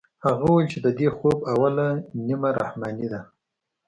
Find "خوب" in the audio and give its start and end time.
1.17-1.37